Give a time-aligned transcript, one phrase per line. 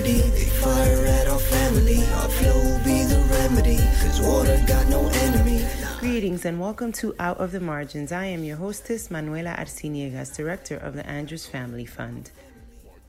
[0.00, 1.98] fire at our family.
[2.14, 3.76] Our flow be the remedy.
[4.00, 5.66] Cause water got no enemy.
[5.98, 8.10] Greetings and welcome to Out of the Margins.
[8.10, 12.30] I am your hostess, Manuela Arciniegas, Director of the Andrus Family Fund.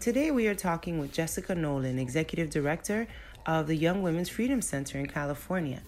[0.01, 3.07] Today we are talking with Jessica Nolan, Executive Director
[3.45, 5.83] of the Young Women's Freedom Center in California.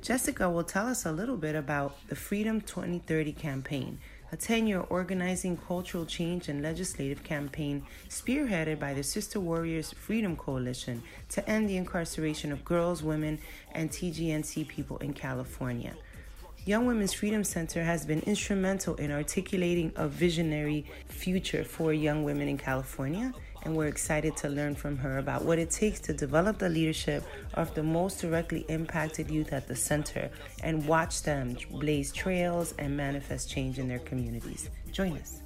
[0.00, 3.98] Jessica will tell us a little bit about the Freedom 2030 campaign,
[4.36, 10.36] a 10 year organizing cultural change and legislative campaign spearheaded by the Sister Warriors Freedom
[10.36, 13.38] Coalition to end the incarceration of girls, women,
[13.72, 15.94] and TGNC people in California.
[16.66, 22.46] Young Women's Freedom Center has been instrumental in articulating a visionary future for young women
[22.46, 23.32] in California
[23.66, 27.24] and we're excited to learn from her about what it takes to develop the leadership
[27.54, 30.30] of the most directly impacted youth at the center
[30.62, 34.70] and watch them blaze trails and manifest change in their communities.
[34.92, 35.42] Join us.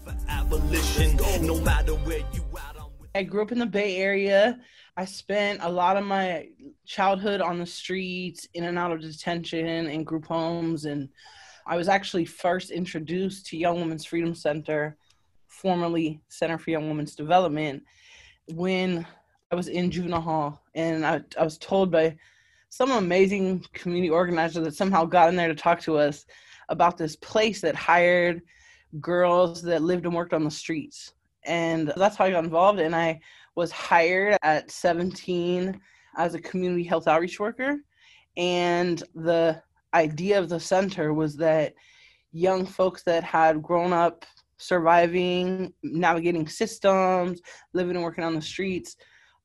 [3.14, 4.60] I grew up in the Bay Area.
[4.98, 6.48] I spent a lot of my
[6.84, 11.08] childhood on the streets, in and out of detention, and group homes, and
[11.66, 14.98] I was actually first introduced to Young Women's Freedom Center,
[15.46, 17.82] formerly Center for Young Women's Development,
[18.52, 19.06] when
[19.50, 22.16] I was in juvenile hall, and I, I was told by
[22.68, 26.24] some amazing community organizer that somehow got in there to talk to us
[26.68, 28.42] about this place that hired
[29.00, 31.12] girls that lived and worked on the streets.
[31.44, 32.78] And that's how I got involved.
[32.78, 33.20] And I
[33.56, 35.80] was hired at 17
[36.16, 37.78] as a community health outreach worker.
[38.36, 39.60] And the
[39.94, 41.74] idea of the center was that
[42.32, 44.24] young folks that had grown up
[44.60, 47.40] surviving, navigating systems,
[47.72, 48.96] living and working on the streets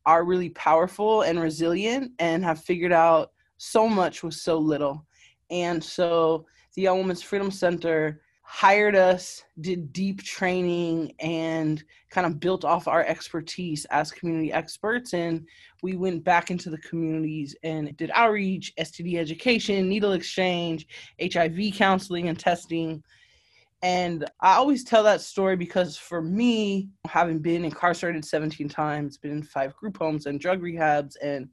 [0.06, 5.06] are really powerful and resilient and have figured out so much with so little.
[5.50, 12.40] And so the Young Women's Freedom Center hired us, did deep training, and kind of
[12.40, 15.14] built off our expertise as community experts.
[15.14, 15.48] And
[15.82, 20.88] we went back into the communities and did outreach, STD education, needle exchange,
[21.20, 23.04] HIV counseling and testing,
[23.82, 29.32] and I always tell that story because for me, having been incarcerated 17 times, been
[29.32, 31.50] in five group homes and drug rehabs and,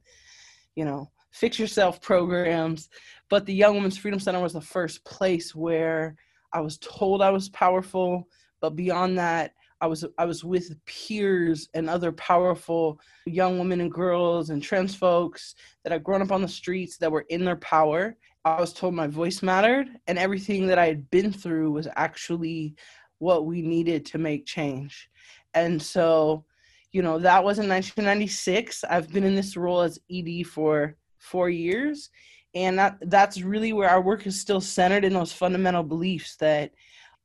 [0.75, 2.89] you know, fix yourself programs,
[3.29, 6.15] but the Young Women's Freedom Center was the first place where
[6.53, 8.27] I was told I was powerful,
[8.61, 13.91] but beyond that, I was I was with peers and other powerful young women and
[13.91, 17.57] girls and trans folks that had grown up on the streets that were in their
[17.57, 21.87] power I was told my voice mattered, and everything that I had been through was
[21.95, 22.75] actually
[23.19, 25.09] what we needed to make change.
[25.53, 26.43] And so,
[26.91, 28.83] you know, that was in 1996.
[28.83, 32.09] I've been in this role as ED for four years,
[32.53, 36.71] and that that's really where our work is still centered in those fundamental beliefs that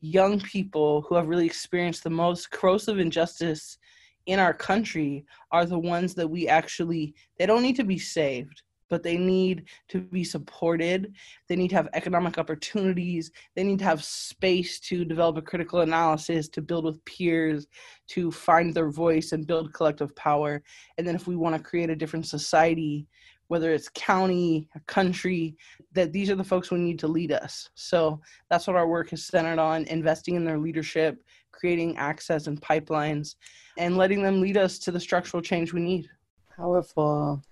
[0.00, 3.78] young people who have really experienced the most corrosive injustice
[4.26, 8.62] in our country are the ones that we actually they don't need to be saved
[8.88, 11.14] but they need to be supported.
[11.48, 13.30] They need to have economic opportunities.
[13.54, 17.66] They need to have space to develop a critical analysis, to build with peers,
[18.08, 20.62] to find their voice and build collective power.
[20.96, 23.06] And then, if we want to create a different society,
[23.48, 25.56] whether it's county, country,
[25.92, 27.68] that these are the folks we need to lead us.
[27.74, 32.60] So that's what our work is centered on investing in their leadership, creating access and
[32.60, 33.34] pipelines,
[33.76, 36.08] and letting them lead us to the structural change we need.
[36.56, 37.42] Powerful.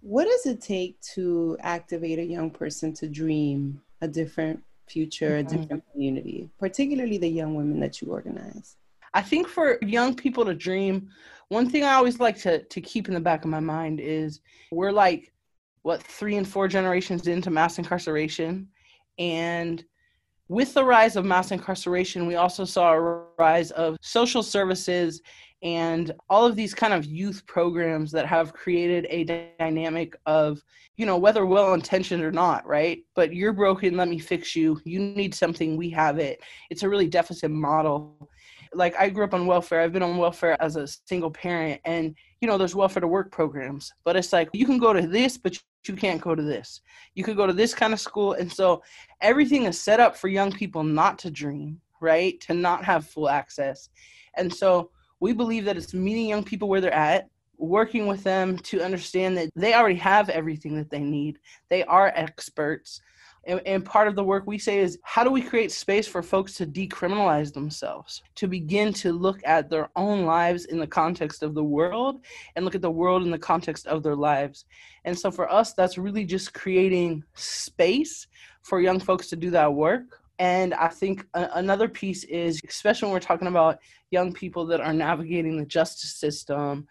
[0.00, 5.54] What does it take to activate a young person to dream a different future, mm-hmm.
[5.54, 8.76] a different community, particularly the young women that you organize?
[9.12, 11.10] I think for young people to dream,
[11.48, 14.40] one thing I always like to, to keep in the back of my mind is
[14.70, 15.32] we're like,
[15.82, 18.68] what, three and four generations into mass incarceration.
[19.18, 19.84] And
[20.48, 25.20] with the rise of mass incarceration, we also saw a rise of social services
[25.62, 30.62] and all of these kind of youth programs that have created a dynamic of
[30.96, 33.00] you know whether well intentioned or not right?
[33.14, 34.80] But you're broken let me fix you.
[34.84, 36.42] You need something we have it.
[36.70, 38.30] It's a really deficit model
[38.74, 42.14] like i grew up on welfare i've been on welfare as a single parent and
[42.40, 45.36] you know there's welfare to work programs but it's like you can go to this
[45.36, 46.82] but you can't go to this
[47.14, 48.82] you could go to this kind of school and so
[49.20, 53.28] everything is set up for young people not to dream right to not have full
[53.28, 53.88] access
[54.34, 54.90] and so
[55.20, 57.28] we believe that it's meeting young people where they're at,
[57.58, 61.38] working with them to understand that they already have everything that they need.
[61.68, 63.02] They are experts.
[63.44, 66.22] And, and, part of the work we say is how do we create space for
[66.22, 71.42] folks to decriminalize themselves, to begin to look at their own lives in the context
[71.42, 72.22] of the world
[72.54, 74.66] and look at the world in the context of their lives.
[75.04, 78.26] And so for us, that's really just creating space
[78.62, 83.06] for young folks to do that work and I think a- another piece is, especially
[83.06, 83.78] when we're talking about
[84.10, 86.88] young people that are navigating the justice system,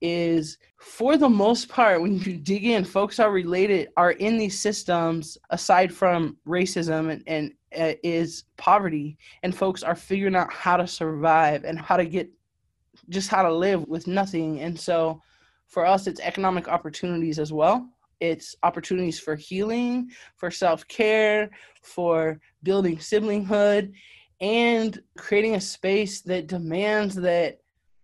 [0.00, 4.58] is for the most part when you dig in folks are related are in these
[4.58, 10.76] systems aside from racism and, and uh, is poverty and folks are figuring out how
[10.76, 12.30] to survive and how to get
[13.08, 14.60] just how to live with nothing.
[14.60, 15.20] And so
[15.66, 17.88] for us it's economic opportunities as well.
[18.20, 21.50] It's opportunities for healing for self-care
[21.82, 23.92] for building siblinghood
[24.40, 27.58] and creating a space that demands that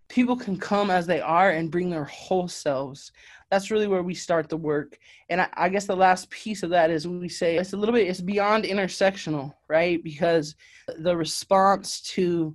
[0.08, 3.12] people can come as they are and bring their whole selves.
[3.50, 4.98] That's really where we start the work.
[5.28, 7.94] And I, I, guess the last piece of that is we say it's a little
[7.94, 10.02] bit, it's beyond intersectional, right?
[10.02, 10.56] Because
[10.98, 12.54] the response to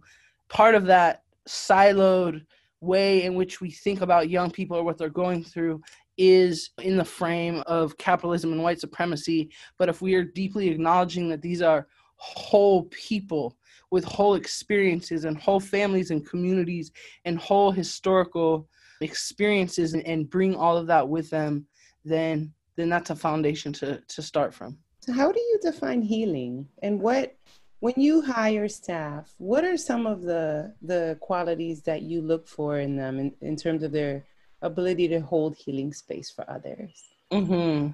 [0.49, 2.45] part of that siloed
[2.81, 5.81] way in which we think about young people or what they're going through
[6.17, 9.49] is in the frame of capitalism and white supremacy.
[9.77, 11.87] But if we are deeply acknowledging that these are
[12.17, 13.57] whole people
[13.91, 16.91] with whole experiences and whole families and communities
[17.25, 18.68] and whole historical
[19.01, 21.65] experiences and, and bring all of that with them,
[22.06, 24.77] then then that's a foundation to to start from.
[25.01, 27.36] So how do you define healing and what
[27.80, 32.80] when you hire staff, what are some of the the qualities that you look for
[32.80, 34.24] in them in, in terms of their
[34.62, 37.03] ability to hold healing space for others?
[37.31, 37.92] Mm-hmm.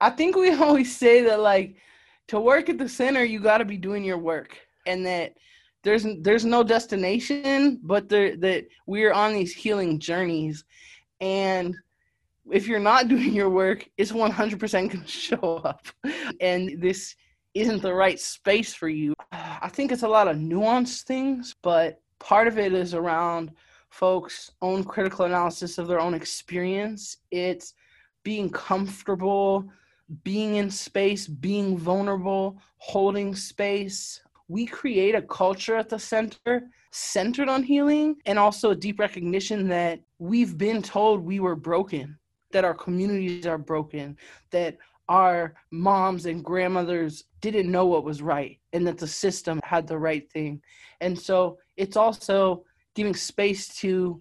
[0.00, 1.76] I think we always say that like
[2.28, 5.34] to work at the center, you got to be doing your work, and that
[5.82, 10.64] there's there's no destination, but that we're on these healing journeys,
[11.20, 11.76] and
[12.50, 15.86] if you're not doing your work, it's 100% going to show up,
[16.40, 17.16] and this
[17.54, 19.14] isn't the right space for you.
[19.30, 23.52] I think it's a lot of nuanced things, but part of it is around
[23.90, 27.18] folks' own critical analysis of their own experience.
[27.30, 27.74] It's
[28.24, 29.68] being comfortable
[30.22, 34.20] being in space, being vulnerable, holding space.
[34.48, 39.68] We create a culture at the center centered on healing and also a deep recognition
[39.68, 42.16] that we've been told we were broken,
[42.52, 44.16] that our communities are broken,
[44.50, 44.76] that
[45.08, 49.98] our moms and grandmothers didn't know what was right and that the system had the
[49.98, 50.62] right thing.
[51.00, 52.64] And so it's also
[52.94, 54.20] giving space to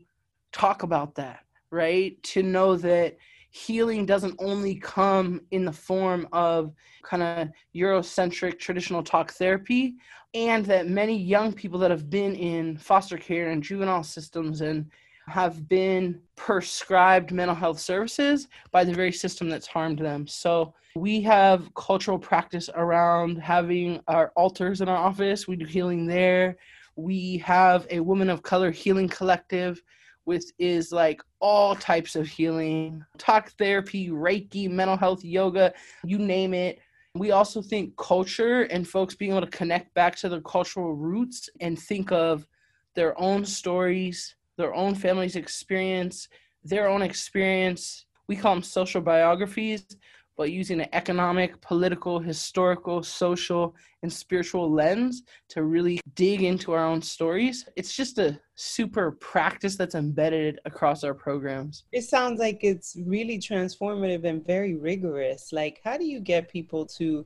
[0.52, 1.42] talk about that,
[1.72, 2.22] right?
[2.24, 3.18] To know that
[3.54, 6.74] healing doesn't only come in the form of
[7.04, 9.96] kind of Eurocentric traditional talk therapy,
[10.34, 14.90] and that many young people that have been in foster care and juvenile systems and
[15.28, 20.26] have been prescribed mental health services by the very system that's harmed them.
[20.26, 25.48] So we have cultural practice around having our altars in our office.
[25.48, 26.58] We do healing there.
[26.96, 29.84] We have a woman of color healing collective
[30.26, 35.74] which is like all types of healing talk therapy, Reiki, mental health, yoga,
[36.04, 36.80] you name it.
[37.16, 41.50] We also think culture and folks being able to connect back to their cultural roots
[41.60, 42.48] and think of
[42.96, 46.28] their own stories, their own family's experience,
[46.64, 48.06] their own experience.
[48.28, 49.86] We call them social biographies,
[50.36, 56.86] but using an economic, political, historical, social, and spiritual lens to really dig into our
[56.86, 57.68] own stories.
[57.76, 61.84] It's just a super practice that's embedded across our programs.
[61.92, 65.52] It sounds like it's really transformative and very rigorous.
[65.52, 67.26] Like, how do you get people to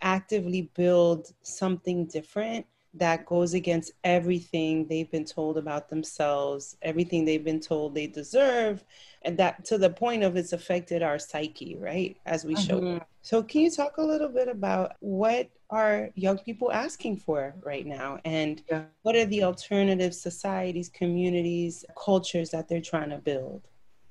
[0.00, 7.44] actively build something different that goes against everything they've been told about themselves, everything they've
[7.44, 8.84] been told they deserve,
[9.24, 12.16] and that to the point of it's affected our psyche, right?
[12.26, 12.96] As we mm-hmm.
[12.96, 13.00] show.
[13.22, 17.86] So, can you talk a little bit about what are young people asking for right
[17.86, 18.82] now, and yeah.
[19.02, 23.62] what are the alternative societies, communities, cultures that they're trying to build?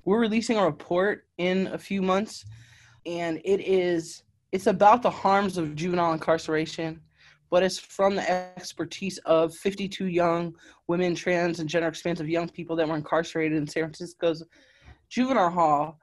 [0.06, 2.46] We're releasing a report in a few months,
[3.06, 7.00] and it is it's about the harms of juvenile incarceration
[7.52, 10.56] but it's from the expertise of 52 young
[10.88, 14.42] women, trans, and gender expansive young people that were incarcerated in San Francisco's
[15.12, 16.00] juvenile hall.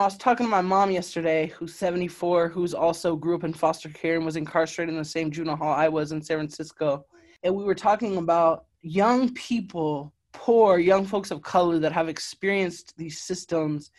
[0.00, 3.90] I was talking to my mom yesterday, who's 74, who's also grew up in foster
[3.90, 7.04] care and was incarcerated in the same juvenile hall I was in San Francisco.
[7.42, 12.94] And we were talking about young people, poor young folks of color that have experienced
[12.96, 13.90] these systems.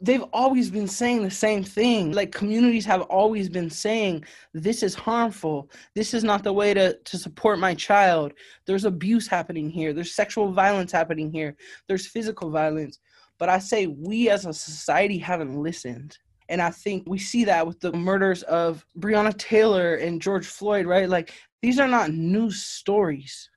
[0.00, 2.12] They've always been saying the same thing.
[2.12, 5.70] Like communities have always been saying this is harmful.
[5.94, 8.32] This is not the way to to support my child.
[8.64, 9.92] There's abuse happening here.
[9.92, 11.56] There's sexual violence happening here.
[11.88, 12.98] There's physical violence
[13.42, 16.16] but i say we as a society haven't listened
[16.48, 20.86] and i think we see that with the murders of breonna taylor and george floyd
[20.86, 23.50] right like these are not news stories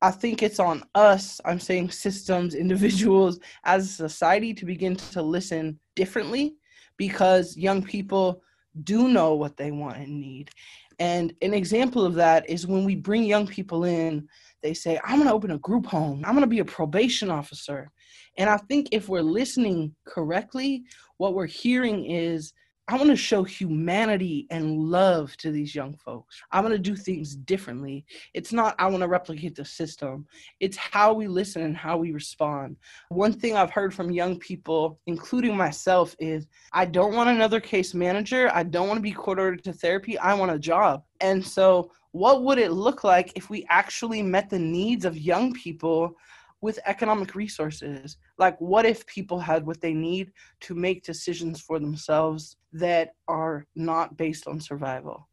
[0.00, 5.22] I think it's on us, I'm saying systems, individuals as a society to begin to
[5.22, 6.54] listen differently
[6.96, 8.42] because young people
[8.82, 10.50] do know what they want and need.
[10.98, 14.28] And an example of that is when we bring young people in,
[14.62, 16.22] they say, I'm going to open a group home.
[16.24, 17.90] I'm going to be a probation officer.
[18.38, 20.84] And I think if we're listening correctly,
[21.18, 22.52] what we're hearing is
[22.88, 26.42] I want to show humanity and love to these young folks.
[26.50, 28.04] I want to do things differently.
[28.34, 30.26] It's not, I want to replicate the system.
[30.58, 32.76] It's how we listen and how we respond.
[33.08, 37.94] One thing I've heard from young people, including myself, is I don't want another case
[37.94, 38.50] manager.
[38.52, 40.18] I don't want to be court ordered to therapy.
[40.18, 41.04] I want a job.
[41.20, 45.54] And so, what would it look like if we actually met the needs of young
[45.54, 46.14] people
[46.62, 48.16] with economic resources.
[48.38, 53.66] Like, what if people had what they need to make decisions for themselves that are
[53.74, 55.28] not based on survival?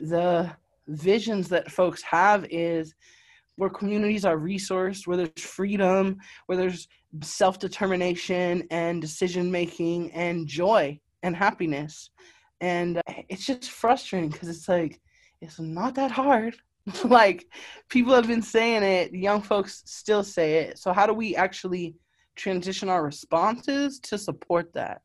[0.00, 0.50] The
[0.88, 2.94] visions that folks have is
[3.56, 6.88] where communities are resourced, where there's freedom, where there's
[7.22, 12.10] self determination and decision making and joy and happiness.
[12.60, 15.00] And uh, it's just frustrating because it's like,
[15.40, 16.56] it's not that hard.
[17.04, 17.46] like
[17.88, 20.78] people have been saying it, young folks still say it.
[20.78, 21.94] So how do we actually
[22.36, 25.02] transition our responses to support that?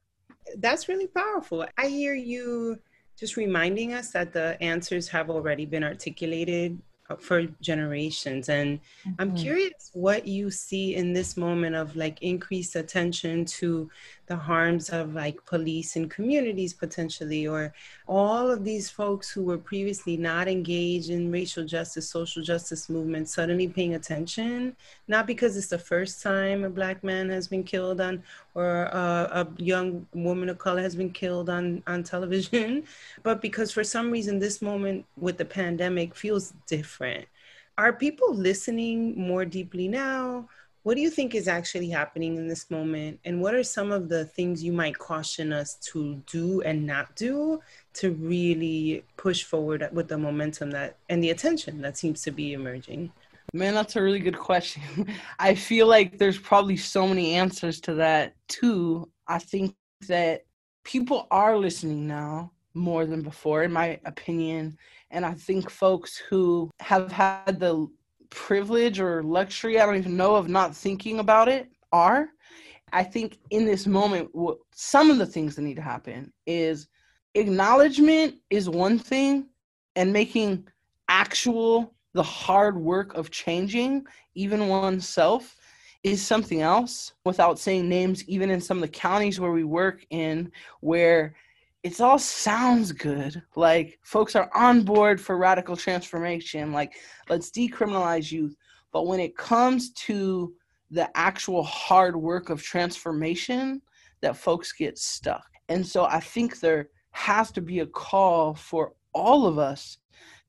[0.57, 1.65] That's really powerful.
[1.77, 2.79] I hear you
[3.17, 6.81] just reminding us that the answers have already been articulated
[7.17, 9.11] for generations and mm-hmm.
[9.17, 13.89] i'm curious what you see in this moment of like increased attention to
[14.29, 17.73] the harms of like police and communities potentially or
[18.07, 23.27] all of these folks who were previously not engaged in racial justice social justice movement
[23.27, 24.75] suddenly paying attention
[25.07, 29.29] not because it's the first time a black man has been killed on or a,
[29.41, 32.83] a young woman of color has been killed on on television
[33.23, 37.25] but because for some reason this moment with the pandemic feels different.
[37.77, 40.49] Are people listening more deeply now
[40.83, 43.19] what do you think is actually happening in this moment?
[43.25, 47.15] And what are some of the things you might caution us to do and not
[47.15, 47.59] do
[47.95, 52.53] to really push forward with the momentum that and the attention that seems to be
[52.53, 53.11] emerging?
[53.53, 55.07] Man, that's a really good question.
[55.39, 59.09] I feel like there's probably so many answers to that too.
[59.27, 59.75] I think
[60.07, 60.45] that
[60.83, 64.77] people are listening now more than before, in my opinion.
[65.11, 67.87] And I think folks who have had the
[68.29, 72.29] privilege or luxury, I don't even know, of not thinking about it are.
[72.91, 74.31] I think in this moment,
[74.73, 76.87] some of the things that need to happen is
[77.35, 79.47] acknowledgement is one thing,
[79.95, 80.67] and making
[81.07, 84.05] actual the hard work of changing
[84.35, 85.55] even oneself
[86.03, 90.05] is something else without saying names even in some of the counties where we work
[90.09, 91.35] in where
[91.83, 93.41] it all sounds good.
[93.55, 96.73] Like folks are on board for radical transformation.
[96.73, 96.93] Like
[97.29, 98.55] let's decriminalize youth.
[98.91, 100.53] But when it comes to
[100.91, 103.81] the actual hard work of transformation,
[104.21, 105.45] that folks get stuck.
[105.69, 109.99] And so I think there has to be a call for all of us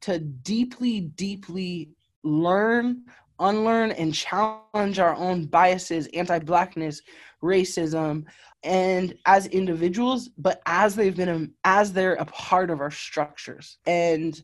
[0.03, 1.91] to deeply, deeply
[2.23, 3.05] learn,
[3.41, 7.03] unlearn, and challenge our own biases, anti Blackness,
[7.43, 8.25] racism,
[8.63, 14.43] and as individuals, but as they've been as they're a part of our structures, and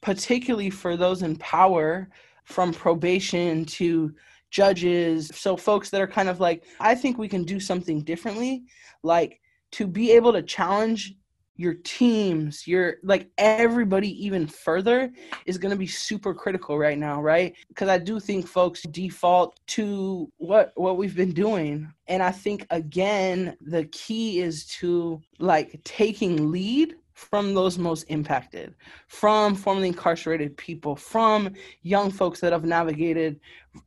[0.00, 2.08] particularly for those in power,
[2.44, 4.14] from probation to
[4.50, 8.64] judges, so folks that are kind of like, I think we can do something differently,
[9.02, 9.40] like
[9.72, 11.14] to be able to challenge
[11.56, 15.12] your teams, your like everybody even further
[15.46, 17.54] is going to be super critical right now, right?
[17.68, 21.92] Because I do think folks default to what what we've been doing.
[22.08, 28.74] And I think again the key is to like taking lead from those most impacted,
[29.06, 33.38] from formerly incarcerated people, from young folks that have navigated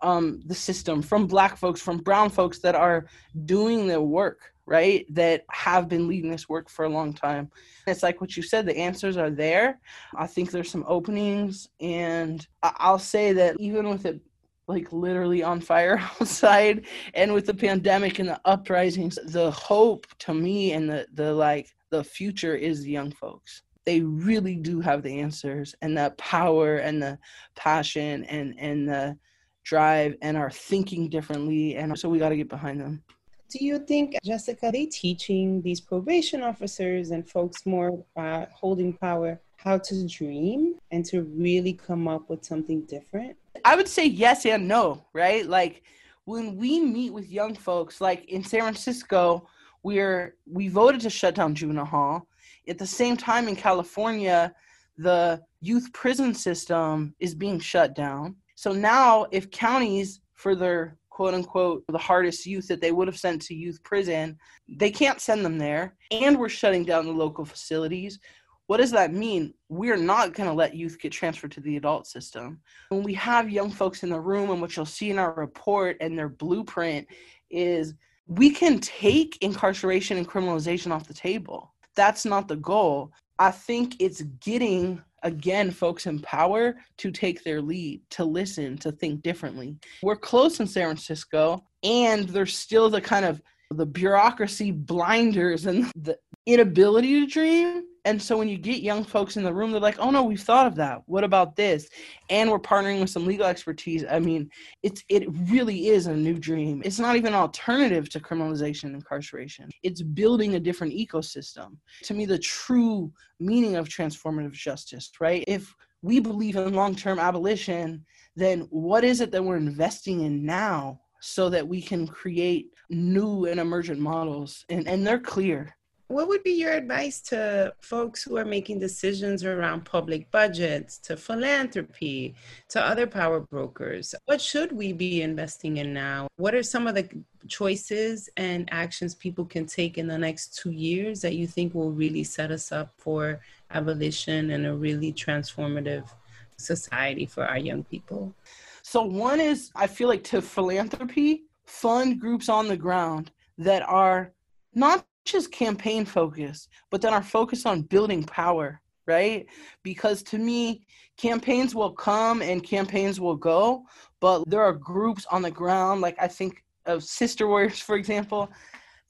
[0.01, 3.07] um, the system, from black folks, from brown folks that are
[3.45, 5.05] doing the work, right?
[5.09, 7.49] That have been leading this work for a long time.
[7.87, 9.79] It's like what you said, the answers are there.
[10.15, 14.21] I think there's some openings, and I'll say that even with it
[14.67, 20.33] like literally on fire outside and with the pandemic and the uprisings, the hope to
[20.33, 25.01] me and the, the like, the future is the young folks they really do have
[25.01, 27.17] the answers and that power and the
[27.55, 29.17] passion and and the
[29.63, 33.01] drive and are thinking differently and so we got to get behind them
[33.49, 39.39] do you think, Jessica, they teaching these probation officers and folks more uh, holding power
[39.57, 43.35] how to dream and to really come up with something different?
[43.65, 45.45] I would say yes and no, right?
[45.45, 45.83] Like
[46.25, 49.47] when we meet with young folks, like in San Francisco,
[49.83, 52.27] we're we voted to shut down juvenile hall.
[52.67, 54.53] At the same time in California,
[54.97, 58.35] the youth prison system is being shut down.
[58.55, 63.17] So now if counties for their quote unquote the hardest youth that they would have
[63.17, 64.37] sent to youth prison.
[64.69, 65.95] They can't send them there.
[66.11, 68.19] And we're shutting down the local facilities.
[68.67, 69.55] What does that mean?
[69.67, 72.59] We're not going to let youth get transferred to the adult system.
[72.89, 75.97] When we have young folks in the room, and what you'll see in our report
[76.01, 77.07] and their blueprint
[77.49, 77.95] is
[78.27, 81.73] we can take incarceration and criminalization off the table.
[81.95, 83.11] That's not the goal.
[83.39, 88.91] I think it's getting again folks in power to take their lead to listen to
[88.91, 89.75] think differently.
[90.01, 95.91] We're close in san francisco and there's still the kind of the bureaucracy blinders and
[95.95, 99.81] the inability to dream and so when you get young folks in the room they're
[99.81, 101.01] like oh no we've thought of that.
[101.05, 101.89] What about this?
[102.29, 104.05] And we're partnering with some legal expertise.
[104.09, 104.49] I mean
[104.81, 106.81] it's it really is a new dream.
[106.85, 109.69] It's not even an alternative to criminalization and incarceration.
[109.83, 111.77] It's building a different ecosystem.
[112.03, 115.43] To me the true meaning of transformative justice right?
[115.47, 121.01] If we believe in long-term abolition then what is it that we're investing in now
[121.19, 124.63] so that we can create new and emergent models?
[124.69, 125.76] And, and they're clear
[126.07, 131.17] what would be your advice to folks who are making decisions around public budgets, to
[131.17, 132.33] philanthropy,
[132.69, 134.15] to other power brokers?
[134.25, 136.27] What should we be investing in now?
[136.37, 137.09] What are some of the
[137.49, 141.91] choices and actions people can take in the next two years that you think will
[141.91, 146.09] really set us up for abolition and a really transformative
[146.57, 148.33] society for our young people?
[148.81, 154.31] So, one is I feel like to philanthropy, fund groups on the ground that are
[154.73, 159.45] not just campaign focus, but then our focus on building power, right?
[159.83, 160.85] Because to me,
[161.17, 163.85] campaigns will come and campaigns will go,
[164.19, 168.49] but there are groups on the ground, like I think of Sister Warriors, for example,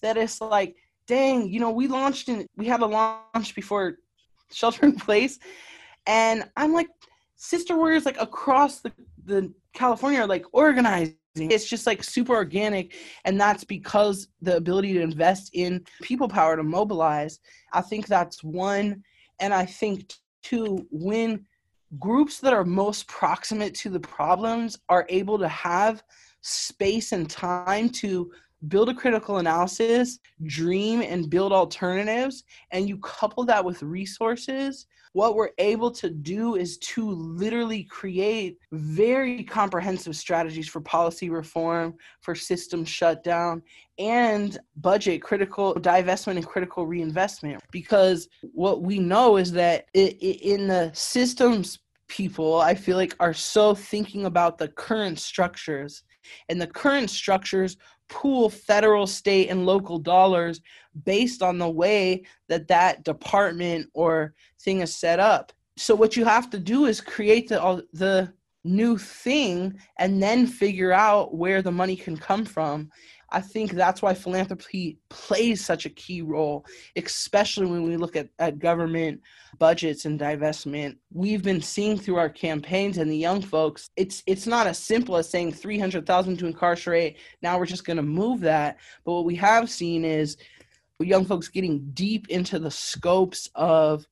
[0.02, 0.76] that is like,
[1.08, 3.98] dang, you know, we launched in, we had a launch before
[4.52, 5.40] Shelter in Place,
[6.06, 6.88] and I'm like,
[7.36, 8.92] Sister Warriors, like across the,
[9.26, 12.96] the California, are like organized it's just like super organic.
[13.26, 17.40] And that's because the ability to invest in people power to mobilize.
[17.74, 19.04] I think that's one.
[19.40, 21.46] And I think, two, when
[22.00, 26.04] groups that are most proximate to the problems are able to have
[26.42, 28.32] space and time to
[28.68, 35.34] build a critical analysis, dream and build alternatives, and you couple that with resources, what
[35.34, 42.36] we're able to do is to literally create very comprehensive strategies for policy reform, for
[42.36, 43.64] system shutdown,
[43.98, 47.60] and budget critical divestment and critical reinvestment.
[47.72, 53.16] Because what we know is that it, it, in the systems people, I feel like,
[53.20, 56.04] are so thinking about the current structures.
[56.50, 57.76] And the current structures
[58.10, 60.62] pool federal, state, and local dollars
[61.06, 65.52] based on the way that that department or thing is set up.
[65.78, 70.92] So what you have to do is create the the new thing and then figure
[70.92, 72.90] out where the money can come from
[73.30, 78.30] I think that's why philanthropy plays such a key role, especially when we look at,
[78.40, 79.22] at government
[79.60, 80.98] budgets and divestment.
[81.12, 85.18] We've been seeing through our campaigns and the young folks, it's it's not as simple
[85.18, 87.18] as saying 300,000 to incarcerate.
[87.42, 88.78] Now we're just going to move that.
[89.04, 90.38] But what we have seen is
[91.00, 94.06] young folks getting deep into the scopes of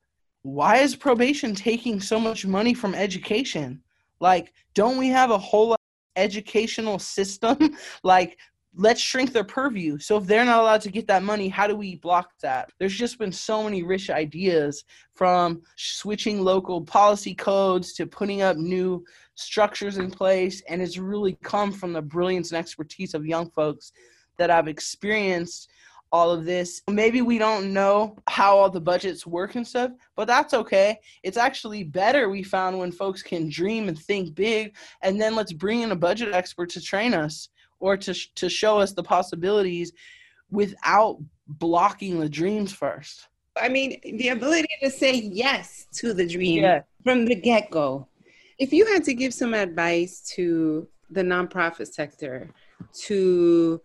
[0.43, 3.81] why is probation taking so much money from education?
[4.19, 5.75] Like, don't we have a whole
[6.15, 7.75] educational system?
[8.03, 8.37] like,
[8.77, 9.97] let's shrink their purview.
[9.99, 12.71] So if they're not allowed to get that money, how do we block that?
[12.79, 14.83] There's just been so many rich ideas
[15.15, 19.03] from switching local policy codes to putting up new
[19.35, 20.61] structures in place.
[20.67, 23.91] And it's really come from the brilliance and expertise of young folks
[24.37, 25.71] that I've experienced
[26.11, 26.81] all of this.
[26.89, 30.99] Maybe we don't know how all the budgets work and stuff, but that's okay.
[31.23, 35.51] It's actually better we found when folks can dream and think big, and then let's
[35.51, 39.91] bring in a budget expert to train us or to to show us the possibilities
[40.51, 43.27] without blocking the dreams first.
[43.57, 46.81] I mean, the ability to say yes to the dream yeah.
[47.03, 48.07] from the get go.
[48.57, 52.49] If you had to give some advice to the nonprofit sector,
[53.05, 53.81] to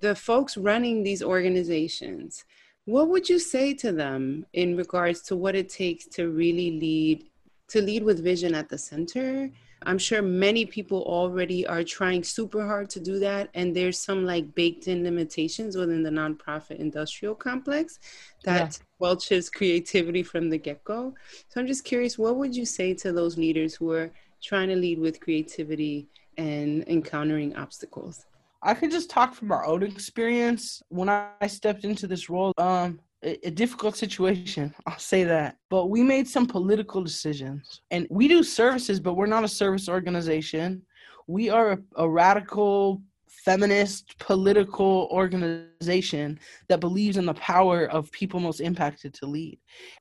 [0.00, 2.44] the folks running these organizations,
[2.84, 7.24] what would you say to them in regards to what it takes to really lead,
[7.68, 9.50] to lead with vision at the center
[9.84, 13.48] I'm sure many people already are trying super hard to do that.
[13.54, 17.98] And there's some like baked in limitations within the nonprofit industrial complex
[18.44, 18.84] that yeah.
[18.98, 21.14] welches creativity from the get go.
[21.48, 24.10] So I'm just curious, what would you say to those leaders who are
[24.42, 28.26] trying to lead with creativity and encountering obstacles?
[28.62, 30.82] I could just talk from our own experience.
[30.88, 34.74] When I stepped into this role, um, a, difficult situation.
[34.86, 35.56] I'll say that.
[35.70, 37.80] But we made some political decisions.
[37.90, 40.82] And we do services, but we're not a service organization.
[41.26, 48.40] We are a, a radical feminist political organization that believes in the power of people
[48.40, 49.58] most impacted to lead.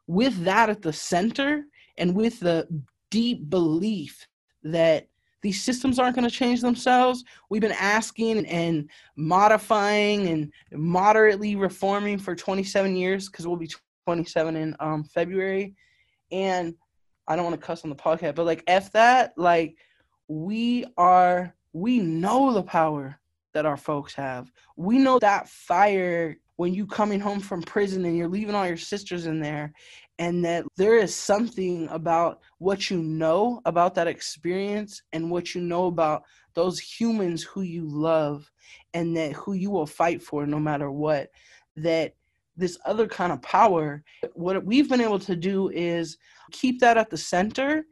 [0.08, 1.63] With that at the center
[1.97, 2.67] and with the
[3.10, 4.27] deep belief
[4.63, 5.08] that
[5.41, 7.23] these systems aren't going to change themselves.
[7.50, 13.69] We've been asking and modifying and moderately reforming for 27 years because we'll be
[14.06, 15.76] 27 in um, February.
[16.32, 16.73] And
[17.28, 19.76] I don't want to cuss on the podcast, but like F that, like
[20.28, 23.19] we are, we know the power
[23.54, 24.52] that our folks have.
[24.76, 28.78] We know that fire when you coming home from prison and you're leaving all your
[28.78, 29.73] sisters in there
[30.19, 35.62] and that there is something about what you know about that experience and what you
[35.62, 38.49] know about those humans who you love
[38.93, 41.30] and that who you will fight for no matter what
[41.75, 42.15] that
[42.56, 44.03] this other kind of power
[44.34, 46.17] what we've been able to do is
[46.51, 47.86] keep that at the center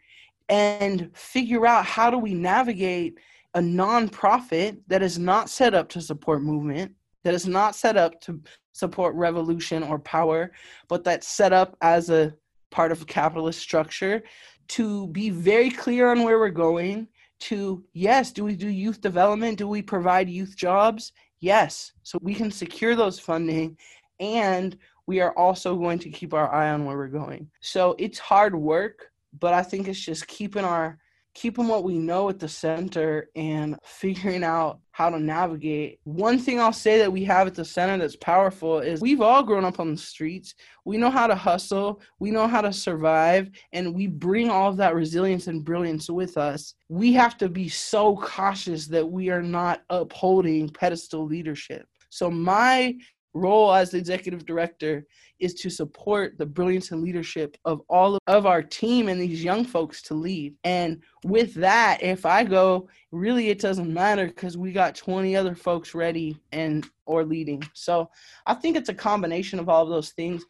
[0.50, 3.20] and figure out how do we navigate
[3.54, 6.92] a nonprofit that is not set up to support movement
[7.24, 8.40] that is not set up to
[8.76, 10.52] support revolution or power,
[10.90, 12.34] but that's set up as a
[12.72, 14.22] part of a capitalist structure
[14.68, 17.08] to be very clear on where we're going.
[17.52, 19.58] To yes, do we do youth development?
[19.58, 21.14] Do we provide youth jobs?
[21.40, 21.94] Yes.
[22.04, 23.78] So we can secure those funding
[24.20, 27.50] and we are also going to keep our eye on where we're going.
[27.62, 31.00] So it's hard work, but I think it's just keeping our
[31.36, 36.00] keeping what we know at the center and figuring out how to navigate.
[36.06, 39.44] One thing I'll say that we have at the center that's powerful is we've all
[39.44, 40.56] grown up on the streets.
[40.86, 44.78] We know how to hustle, we know how to survive, and we bring all of
[44.78, 46.74] that resilience and brilliance with us.
[46.88, 51.86] We have to be so cautious that we are not upholding pedestal leadership.
[52.10, 52.96] So, my
[53.36, 55.06] role as the executive director
[55.40, 59.66] is to support the brilliance and leadership of all of our team and these young
[59.66, 60.56] folks to lead.
[60.64, 65.54] And with that, if I go, really it doesn't matter because we got 20 other
[65.54, 67.62] folks ready and or leading.
[67.74, 68.10] So
[68.46, 70.44] I think it's a combination of all of those things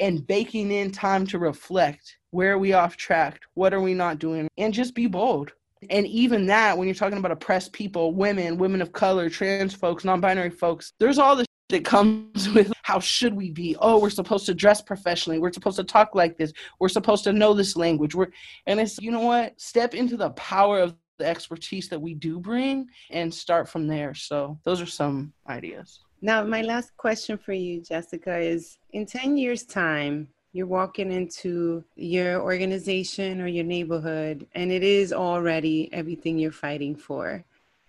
[0.00, 3.42] and baking in time to reflect where are we off track?
[3.54, 4.48] What are we not doing?
[4.58, 5.52] And just be bold.
[5.90, 10.04] And even that, when you're talking about oppressed people, women, women of color, trans folks,
[10.04, 13.76] non binary folks, there's all this that comes with how should we be?
[13.80, 15.38] Oh we're supposed to dress professionally.
[15.38, 16.52] We're supposed to talk like this.
[16.78, 18.14] We're supposed to know this language.
[18.14, 18.28] We're
[18.66, 19.60] and it's you know what?
[19.60, 24.14] Step into the power of the expertise that we do bring and start from there.
[24.14, 26.00] So those are some ideas.
[26.20, 31.82] Now my last question for you jessica is in 10 years time you're walking into
[31.96, 37.42] your organization or your neighborhood and it is already everything you're fighting for.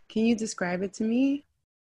[0.07, 1.45] Can you describe it to me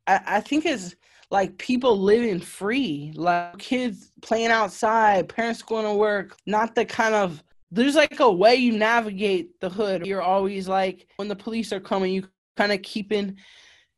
[0.08, 0.96] I, I think it's
[1.30, 7.14] like people living free, like kids playing outside, parents going to work, not the kind
[7.14, 10.06] of there's like a way you navigate the hood.
[10.06, 13.36] You're always like when the police are coming, you kind of keeping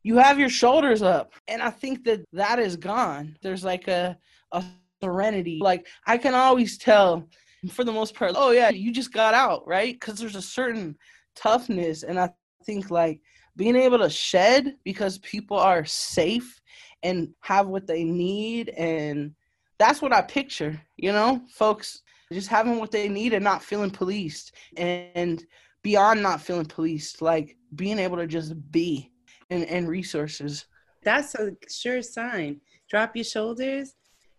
[0.02, 1.34] you have your shoulders up.
[1.46, 3.36] And I think that that is gone.
[3.42, 4.18] There's like a
[4.52, 4.64] a
[5.02, 5.60] serenity.
[5.62, 7.28] Like I can always tell
[7.70, 10.00] for the most part, oh yeah, you just got out, right?
[10.00, 10.96] Cuz there's a certain
[11.36, 12.30] toughness and I
[12.64, 13.20] think like
[13.56, 16.60] being able to shed because people are safe
[17.02, 19.34] and have what they need and
[19.78, 23.90] that's what I picture, you know, folks just having what they need and not feeling
[23.90, 25.44] policed and
[25.82, 29.10] beyond not feeling policed, like being able to just be
[29.48, 30.66] and, and resources.
[31.02, 32.60] That's a sure sign.
[32.88, 33.94] Drop your shoulders.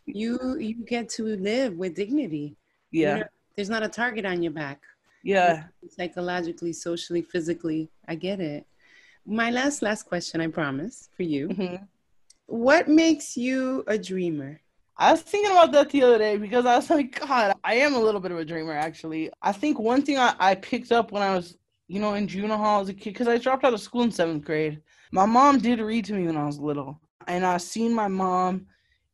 [0.06, 2.58] You you get to live with dignity.
[2.92, 3.24] Yeah.
[3.56, 4.82] there's not a target on your back.
[5.24, 5.66] Yeah.
[5.90, 7.90] Psychologically, socially, physically.
[8.08, 8.66] I get it.
[9.26, 11.50] My last last question, I promise, for you.
[11.50, 11.84] Mm-hmm.
[12.48, 14.60] What makes you a dreamer?
[14.98, 17.96] I was thinking about that the other day because I was like, God, I am
[17.96, 19.32] a little bit of a dreamer, actually.
[19.42, 21.58] I think one thing I, I picked up when I was,
[21.88, 24.12] you know, in junior hall as a kid, because I dropped out of school in
[24.12, 24.82] seventh grade.
[25.12, 27.00] My mom did read to me when I was little.
[27.28, 28.68] And I seen my mom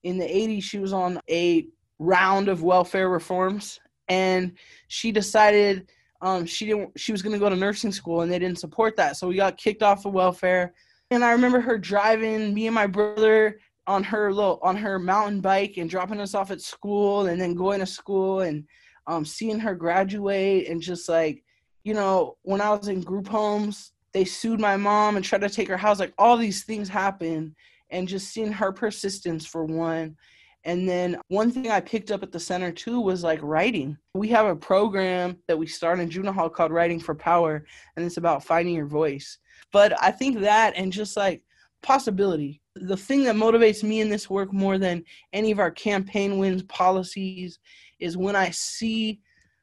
[0.04, 1.68] in the 80s, she was on a
[2.00, 3.80] round of welfare reforms.
[4.10, 5.90] And she decided
[6.22, 8.96] um, she didn't she was going to go to nursing school and they didn't support
[8.96, 9.18] that.
[9.18, 10.74] So we got kicked off of welfare.
[11.12, 15.40] And I remember her driving me and my brother on her little on her mountain
[15.40, 18.66] bike and dropping us off at school and then going to school and
[19.06, 21.44] um, seeing her graduate and just like
[21.84, 25.50] you know when I was in group homes they sued my mom and tried to
[25.50, 26.00] take her house.
[26.00, 27.56] Like all these things happen
[27.92, 30.16] and just seeing her persistence for one
[30.64, 33.98] and then one thing I picked up at the center too was like writing.
[34.14, 37.66] We have a program that we start in junior hall called Writing for Power,
[37.96, 39.38] and it's about finding your voice.
[39.72, 41.42] But I think that and just like
[41.84, 46.38] possibility, the thing that motivates me in this work more than any of our campaign
[46.38, 47.60] wins policies
[48.00, 49.22] is when I see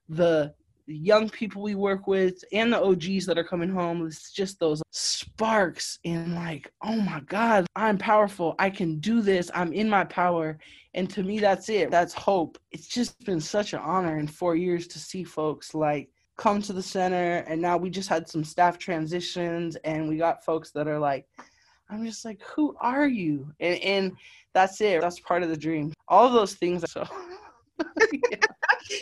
[0.09, 0.55] the
[0.87, 4.07] the young people we work with and the OGs that are coming home.
[4.07, 8.55] It's just those sparks and like, oh my God, I'm powerful.
[8.59, 9.51] I can do this.
[9.55, 10.59] I'm in my power.
[10.93, 11.91] And to me, that's it.
[11.91, 12.59] That's hope.
[12.71, 16.73] It's just been such an honor in four years to see folks like come to
[16.73, 17.45] the center.
[17.47, 21.27] And now we just had some staff transitions and we got folks that are like,
[21.89, 23.53] I'm just like, who are you?
[23.61, 24.13] And, and
[24.53, 25.01] that's it.
[25.01, 25.93] That's part of the dream.
[26.09, 26.85] All those things.
[26.95, 27.09] So.
[28.31, 28.39] yeah.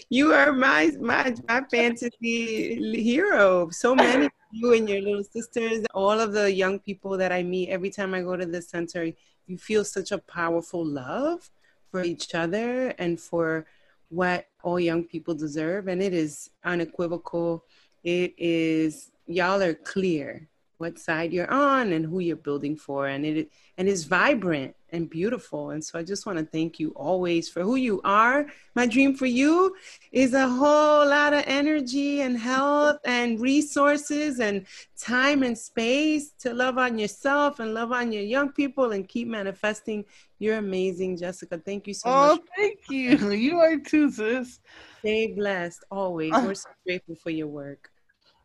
[0.09, 3.71] You are my my my fantasy hero.
[3.71, 7.43] So many of you and your little sisters, all of the young people that I
[7.43, 9.13] meet every time I go to the center,
[9.47, 11.51] you feel such a powerful love
[11.91, 13.67] for each other and for
[14.09, 15.89] what all young people deserve.
[15.89, 17.65] And it is unequivocal.
[18.05, 20.49] It is, y'all are clear
[20.83, 23.07] what side you're on and who you're building for.
[23.07, 25.71] And it and it's vibrant and beautiful.
[25.71, 28.47] And so I just want to thank you always for who you are.
[28.75, 29.75] My dream for you
[30.11, 34.67] is a whole lot of energy and health and resources and
[34.99, 39.29] time and space to love on yourself and love on your young people and keep
[39.29, 40.05] manifesting.
[40.39, 41.57] You're amazing, Jessica.
[41.57, 42.41] Thank you so oh, much.
[42.41, 43.31] Oh, thank you.
[43.43, 44.61] You are too, sis.
[44.99, 46.33] Stay blessed always.
[46.45, 47.91] We're so grateful for your work.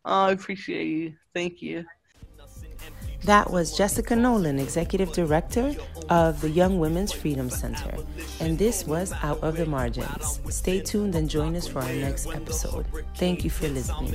[0.04, 1.14] Oh, I appreciate you.
[1.34, 1.84] Thank you.
[3.28, 5.74] That was Jessica Nolan, Executive Director
[6.08, 7.94] of the Young Women's Freedom Center.
[8.40, 10.40] And this was Out of the Margins.
[10.48, 12.86] Stay tuned and join us for our next episode.
[13.16, 14.14] Thank you for listening.